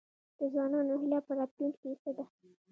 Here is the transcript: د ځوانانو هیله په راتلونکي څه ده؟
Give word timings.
د 0.37 0.39
ځوانانو 0.53 0.93
هیله 1.01 1.19
په 1.27 1.31
راتلونکي 1.39 1.89
څه 2.01 2.09
ده؟ 2.17 2.25